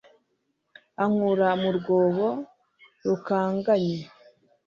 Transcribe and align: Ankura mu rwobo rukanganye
Ankura 1.03 1.49
mu 1.61 1.69
rwobo 1.77 2.27
rukanganye 3.05 3.97